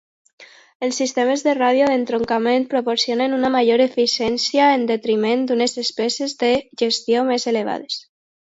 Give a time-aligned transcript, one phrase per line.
[0.85, 6.53] Els sistemes de ràdio d'entroncament proporcionen una major eficiència en detriment d'unes despeses de
[6.85, 8.05] gestió més elevades.